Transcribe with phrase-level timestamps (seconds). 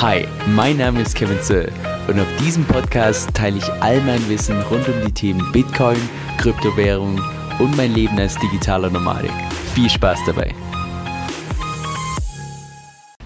[0.00, 1.72] Hi, mein Name ist Kevin Zöll
[2.06, 5.98] und auf diesem Podcast teile ich all mein Wissen rund um die Themen Bitcoin,
[6.36, 7.20] Kryptowährung
[7.58, 9.32] und mein Leben als digitaler Nomadik.
[9.74, 10.54] Viel Spaß dabei!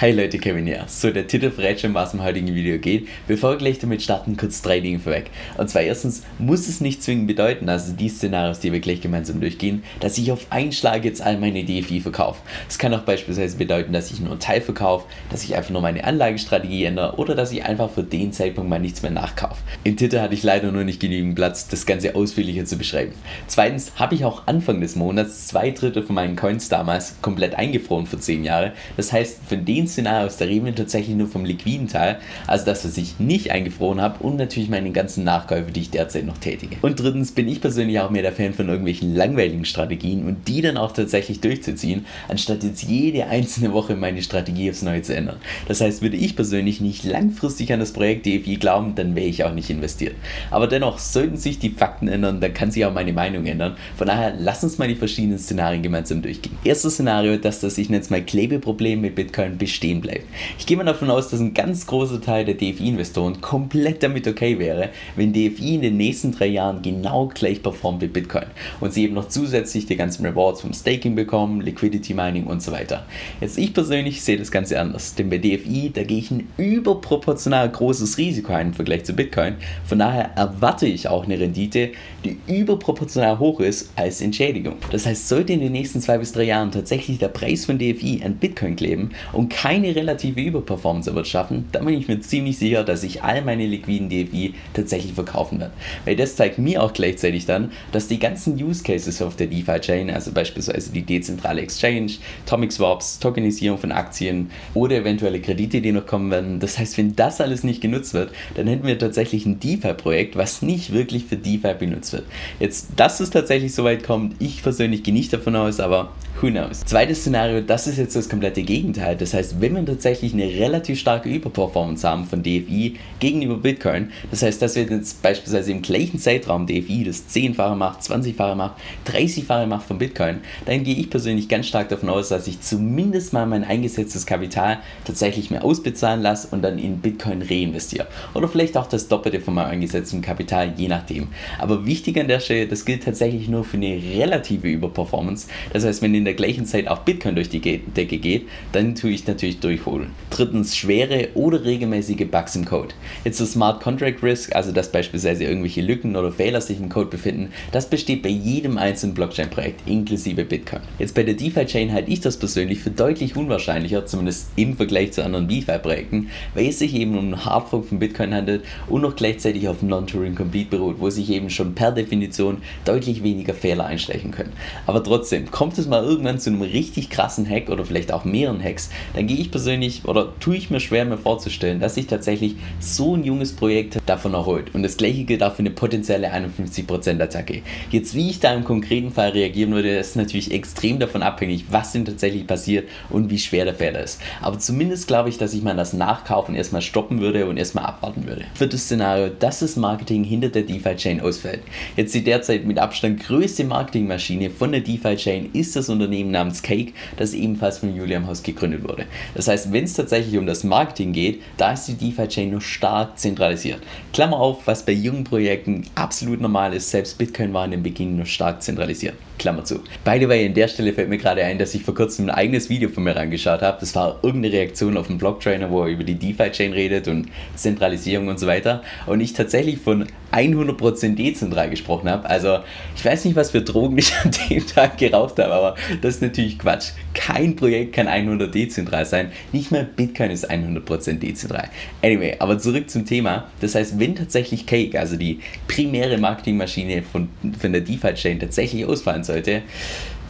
[0.00, 0.84] Hey Leute, Kevin hier.
[0.86, 3.06] So, der Titel verrät schon, was im heutigen Video geht.
[3.28, 5.30] Bevor wir gleich damit starten, kurz drei Dinge vorweg.
[5.58, 9.42] Und zwar erstens muss es nicht zwingend bedeuten, also die Szenarios, die wir gleich gemeinsam
[9.42, 12.40] durchgehen, dass ich auf einen Schlag jetzt all meine DFI verkaufe.
[12.66, 15.82] Es kann auch beispielsweise bedeuten, dass ich nur einen Teil verkaufe, dass ich einfach nur
[15.82, 19.60] meine Anlagestrategie ändere oder dass ich einfach für den Zeitpunkt mal nichts mehr nachkaufe.
[19.84, 23.12] Im Titel hatte ich leider nur nicht genügend Platz, das Ganze ausführlicher zu beschreiben.
[23.48, 28.06] Zweitens habe ich auch Anfang des Monats zwei Drittel von meinen Coins damals komplett eingefroren
[28.06, 28.72] für 10 Jahre.
[28.96, 32.84] Das heißt, von den Szenarios, da reden wir tatsächlich nur vom liquiden Teil, also das,
[32.84, 36.76] was ich nicht eingefroren habe und natürlich meine ganzen Nachkäufe, die ich derzeit noch tätige.
[36.82, 40.62] Und drittens bin ich persönlich auch mehr der Fan von irgendwelchen langweiligen Strategien und die
[40.62, 45.36] dann auch tatsächlich durchzuziehen, anstatt jetzt jede einzelne Woche meine Strategie aufs Neue zu ändern.
[45.68, 49.44] Das heißt, würde ich persönlich nicht langfristig an das Projekt DFI glauben, dann wäre ich
[49.44, 50.14] auch nicht investiert.
[50.50, 53.76] Aber dennoch, sollten sich die Fakten ändern, dann kann sich auch meine Meinung ändern.
[53.96, 56.56] Von daher, lass uns mal die verschiedenen Szenarien gemeinsam durchgehen.
[56.64, 60.26] Erstes Szenario, dass das, ich nenne es mal Klebeproblem mit Bitcoin bestehen bleibt.
[60.58, 64.58] Ich gehe mal davon aus, dass ein ganz großer Teil der DFI-Investoren komplett damit okay
[64.58, 68.44] wäre, wenn DFI in den nächsten drei Jahren genau gleich performt wie Bitcoin
[68.80, 72.72] und sie eben noch zusätzlich die ganzen Rewards vom Staking bekommen, Liquidity Mining und so
[72.72, 73.06] weiter.
[73.40, 77.70] Jetzt ich persönlich sehe das Ganze anders, denn bei DFI, da gehe ich ein überproportional
[77.70, 79.54] großes Risiko ein im Vergleich zu Bitcoin.
[79.84, 81.92] Von daher erwarte ich auch eine Rendite,
[82.24, 84.76] die überproportional hoch ist als Entschädigung.
[84.92, 88.20] Das heißt, sollte in den nächsten zwei bis drei Jahren tatsächlich der Preis von DFI
[88.24, 93.04] an Bitcoin kleben und keine relative Überperformance erwirtschaften, dann bin ich mir ziemlich sicher, dass
[93.04, 95.72] ich all meine liquiden DFI tatsächlich verkaufen werde.
[96.04, 100.10] Weil das zeigt mir auch gleichzeitig dann, dass die ganzen Use Cases auf der DeFi-Chain,
[100.10, 102.10] also beispielsweise die dezentrale Exchange,
[102.46, 107.14] Tomic Swaps, Tokenisierung von Aktien oder eventuelle Kredite, die noch kommen werden, das heißt, wenn
[107.14, 111.36] das alles nicht genutzt wird, dann hätten wir tatsächlich ein DeFi-Projekt, was nicht wirklich für
[111.36, 112.24] DeFi benutzt wird.
[112.58, 116.10] Jetzt, dass es tatsächlich so weit kommt, ich persönlich gehe nicht davon aus, aber
[116.40, 116.80] who knows.
[116.80, 119.16] Zweites Szenario, das ist jetzt das komplette Gegenteil.
[119.16, 124.42] Das heißt, wenn wir tatsächlich eine relativ starke Überperformance haben von DFI gegenüber Bitcoin, das
[124.42, 128.74] heißt, dass wir jetzt beispielsweise im gleichen Zeitraum DFI das 10-fache macht, 20-fache macht,
[129.06, 133.32] 30-fache macht von Bitcoin, dann gehe ich persönlich ganz stark davon aus, dass ich zumindest
[133.32, 138.06] mal mein eingesetztes Kapital tatsächlich mehr ausbezahlen lasse und dann in Bitcoin reinvestiere.
[138.34, 141.28] Oder vielleicht auch das Doppelte von meinem eingesetzten Kapital, je nachdem.
[141.58, 145.48] Aber wichtig an der Stelle, das gilt tatsächlich nur für eine relative Überperformance.
[145.72, 149.10] Das heißt, wenn in der gleichen Zeit auch Bitcoin durch die Decke geht, dann tue
[149.10, 150.10] ich natürlich durchholen.
[150.30, 152.94] Drittens, schwere oder regelmäßige Bugs im Code.
[153.24, 157.08] Jetzt das Smart Contract Risk, also dass beispielsweise irgendwelche Lücken oder Fehler sich im Code
[157.08, 160.82] befinden, das besteht bei jedem einzelnen Blockchain-Projekt, inklusive Bitcoin.
[160.98, 165.24] Jetzt bei der DeFi-Chain halte ich das persönlich für deutlich unwahrscheinlicher, zumindest im Vergleich zu
[165.24, 169.68] anderen DeFi-Projekten, weil es sich eben um einen Hardfork von Bitcoin handelt und noch gleichzeitig
[169.68, 174.52] auf Non-Turing Complete beruht, wo sich eben schon per Definition deutlich weniger Fehler einschleichen können.
[174.86, 178.62] Aber trotzdem, kommt es mal irgendwann zu einem richtig krassen Hack oder vielleicht auch mehreren
[178.62, 182.56] Hacks, dann gehe ich persönlich oder tue ich mir schwer, mir vorzustellen, dass sich tatsächlich
[182.80, 184.74] so ein junges Projekt davon erholt.
[184.74, 187.62] Und das gleiche gilt auch für eine potenzielle 51% Attacke.
[187.92, 191.92] Jetzt, wie ich da im konkreten Fall reagieren würde, ist natürlich extrem davon abhängig, was
[191.92, 194.20] denn tatsächlich passiert und wie schwer der Fehler ist.
[194.42, 198.26] Aber zumindest glaube ich, dass ich mal das Nachkaufen erstmal stoppen würde und erstmal abwarten
[198.26, 198.46] würde.
[198.54, 201.62] Viertes Szenario, dass das Marketing hinter der DeFi-Chain ausfällt.
[201.96, 206.94] Jetzt die derzeit mit Abstand größte Marketingmaschine von der DeFi-Chain ist das Unternehmen namens Cake,
[207.16, 209.06] das ebenfalls von Julian Haus gegründet wurde.
[209.34, 213.18] Das heißt, wenn es tatsächlich um das Marketing geht, da ist die DeFi-Chain nur stark
[213.18, 213.80] zentralisiert.
[214.12, 218.16] Klammer auf, was bei jungen Projekten absolut normal ist, selbst Bitcoin war in dem Beginn
[218.16, 219.14] nur stark zentralisiert.
[219.40, 219.80] Klammer zu.
[220.04, 222.30] By the way, an der Stelle fällt mir gerade ein, dass ich vor kurzem ein
[222.30, 223.78] eigenes Video von mir rangeschaut habe.
[223.80, 228.28] Das war irgendeine Reaktion auf einen Blog-Trainer, wo er über die DeFi-Chain redet und Zentralisierung
[228.28, 228.82] und so weiter.
[229.06, 232.28] Und ich tatsächlich von 100% dezentral gesprochen habe.
[232.28, 232.58] Also,
[232.94, 236.22] ich weiß nicht, was für Drogen ich an dem Tag geraucht habe, aber das ist
[236.22, 236.90] natürlich Quatsch.
[237.14, 239.09] Kein Projekt kann 100 dezentral sein.
[239.52, 241.68] Nicht mal Bitcoin ist 100% dezentral.
[242.02, 243.48] Anyway, aber zurück zum Thema.
[243.60, 247.28] Das heißt, wenn tatsächlich Cake, also die primäre Marketingmaschine von,
[247.58, 249.62] von der DeFi-Chain, tatsächlich ausfallen sollte,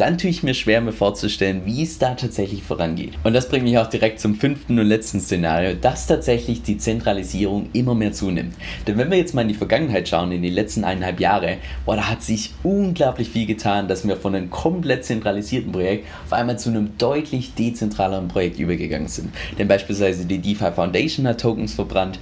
[0.00, 3.12] dann tue ich mir schwer, mir vorzustellen, wie es da tatsächlich vorangeht.
[3.22, 7.68] Und das bringt mich auch direkt zum fünften und letzten Szenario, dass tatsächlich die Zentralisierung
[7.74, 8.54] immer mehr zunimmt.
[8.86, 11.96] Denn wenn wir jetzt mal in die Vergangenheit schauen, in die letzten eineinhalb Jahre, boah,
[11.96, 16.58] da hat sich unglaublich viel getan, dass wir von einem komplett zentralisierten Projekt auf einmal
[16.58, 19.30] zu einem deutlich dezentraleren Projekt übergegangen sind.
[19.58, 22.18] Denn beispielsweise die DeFi Foundation hat Tokens verbrannt,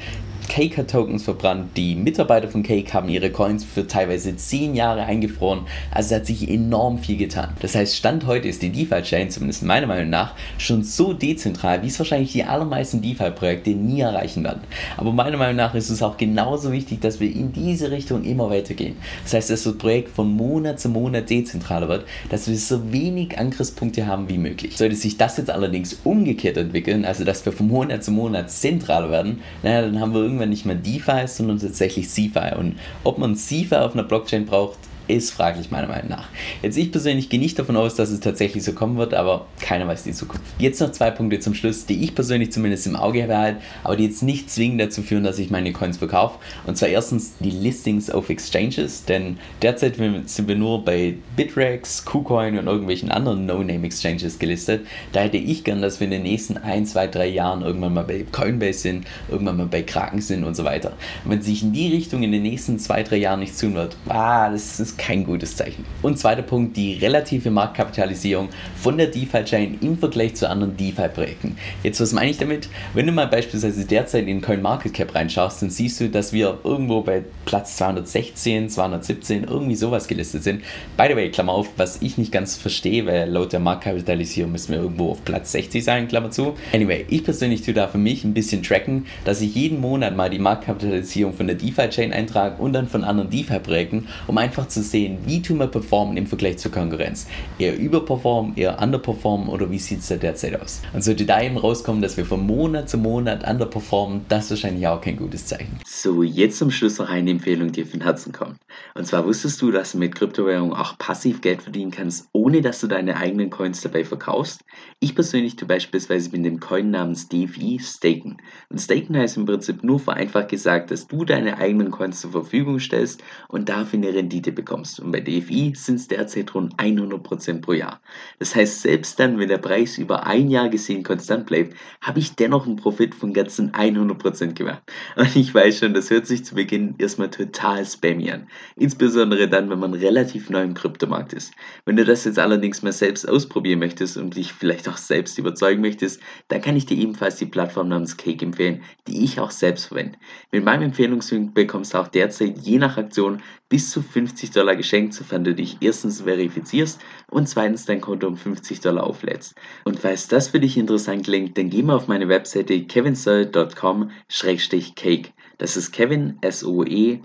[0.48, 5.02] Cake hat Tokens verbrannt, die Mitarbeiter von Cake haben ihre Coins für teilweise 10 Jahre
[5.02, 5.60] eingefroren,
[5.90, 7.50] also hat sich enorm viel getan.
[7.60, 11.88] Das heißt, Stand heute ist die DeFi-Chain, zumindest meiner Meinung nach, schon so dezentral, wie
[11.88, 14.62] es wahrscheinlich die allermeisten DeFi-Projekte nie erreichen werden.
[14.96, 18.50] Aber meiner Meinung nach ist es auch genauso wichtig, dass wir in diese Richtung immer
[18.50, 18.96] weitergehen.
[19.24, 23.38] Das heißt, dass das Projekt von Monat zu Monat dezentraler wird, dass wir so wenig
[23.38, 24.76] Angriffspunkte haben wie möglich.
[24.76, 29.10] Sollte sich das jetzt allerdings umgekehrt entwickeln, also dass wir von Monat zu Monat zentraler
[29.10, 32.54] werden, naja, dann haben wir irgendwann nicht mehr DeFi, sondern tatsächlich CeFi.
[32.56, 36.28] Und ob man CeFi auf einer Blockchain braucht, ist fraglich meiner Meinung nach.
[36.62, 39.88] Jetzt ich persönlich gehe nicht davon aus, dass es tatsächlich so kommen wird, aber keiner
[39.88, 40.44] weiß die Zukunft.
[40.58, 44.04] Jetzt noch zwei Punkte zum Schluss, die ich persönlich zumindest im Auge behalte, aber die
[44.04, 46.38] jetzt nicht zwingend dazu führen, dass ich meine Coins verkaufe.
[46.66, 52.58] Und zwar erstens die Listings auf Exchanges, denn derzeit sind wir nur bei Bitrex, KuCoin
[52.58, 54.86] und irgendwelchen anderen No-Name-Exchanges gelistet.
[55.12, 58.04] Da hätte ich gern, dass wir in den nächsten 1, 2, 3 Jahren irgendwann mal
[58.04, 60.92] bei Coinbase sind, irgendwann mal bei Kraken sind und so weiter.
[61.24, 63.96] Und wenn sich in die Richtung in den nächsten 2, 3 Jahren nichts tun wird,
[64.08, 65.84] ah, das ist kein gutes Zeichen.
[66.02, 71.56] Und zweiter Punkt, die relative Marktkapitalisierung von der DeFi-Chain im Vergleich zu anderen DeFi-Projekten.
[71.82, 72.68] Jetzt, was meine ich damit?
[72.94, 77.22] Wenn du mal beispielsweise derzeit in CoinMarketCap reinschaust, dann siehst du, dass wir irgendwo bei
[77.46, 80.62] Platz 216, 217, irgendwie sowas gelistet sind.
[80.96, 84.72] By the way, Klammer auf, was ich nicht ganz verstehe, weil laut der Marktkapitalisierung müssen
[84.72, 86.54] wir irgendwo auf Platz 60 sein, Klammer zu.
[86.72, 90.28] Anyway, ich persönlich tue da für mich ein bisschen tracken, dass ich jeden Monat mal
[90.28, 95.18] die Marktkapitalisierung von der DeFi-Chain eintrage und dann von anderen DeFi-Projekten, um einfach zu sehen,
[95.26, 97.26] wie tun wir performen im Vergleich zur Konkurrenz.
[97.58, 100.82] Eher überperformen, eher underperformen oder wie sieht es da derzeit aus?
[100.92, 104.86] Und sollte da eben rauskommen, dass wir von Monat zu Monat underperformen, das ist wahrscheinlich
[104.86, 105.78] auch kein gutes Zeichen.
[105.86, 108.58] So, jetzt zum Schluss noch eine Empfehlung, die von Herzen kommt.
[108.94, 112.80] Und zwar wusstest du, dass du mit Kryptowährungen auch passiv Geld verdienen kannst, ohne dass
[112.80, 114.64] du deine eigenen Coins dabei verkaufst?
[115.00, 118.38] Ich persönlich tue beispielsweise mit dem Coin namens DeFi staken.
[118.68, 122.78] Und staken heißt im Prinzip nur vereinfacht gesagt, dass du deine eigenen Coins zur Verfügung
[122.78, 125.00] stellst und dafür eine Rendite bekommst bekommst.
[125.00, 128.00] Und bei DFI sind es derzeit rund 100% pro Jahr.
[128.38, 132.34] Das heißt, selbst dann, wenn der Preis über ein Jahr gesehen konstant bleibt, habe ich
[132.34, 134.82] dennoch einen Profit von ganzen 100% gemacht.
[135.16, 138.46] Und ich weiß schon, das hört sich zu Beginn erstmal total spammy an.
[138.76, 141.52] Insbesondere dann, wenn man relativ neu im Kryptomarkt ist.
[141.84, 145.80] Wenn du das jetzt allerdings mal selbst ausprobieren möchtest und dich vielleicht auch selbst überzeugen
[145.80, 149.86] möchtest, dann kann ich dir ebenfalls die Plattform namens Cake empfehlen, die ich auch selbst
[149.86, 150.18] verwende.
[150.52, 155.14] Mit meinem Empfehlungslink bekommst du auch derzeit je nach Aktion bis zu 50 Dollar geschenkt,
[155.14, 157.00] sofern du dich erstens verifizierst
[157.30, 159.54] und zweitens dein Konto um 50 Dollar auflädst.
[159.84, 165.32] Und falls das für dich interessant klingt, dann geh mal auf meine Webseite kevinsoe.com-cake.
[165.58, 167.20] Das ist kevin, S-O-E-L-L.com,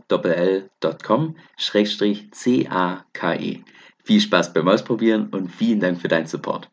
[2.31, 3.59] C-A-K-E.
[4.05, 6.72] Viel Spaß beim Ausprobieren und vielen Dank für deinen Support.